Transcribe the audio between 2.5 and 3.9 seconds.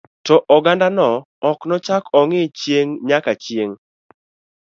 chieng nyaka chieng